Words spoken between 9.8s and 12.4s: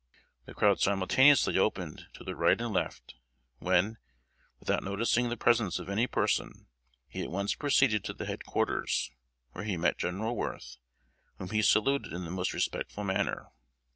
General Worth, whom he saluted in the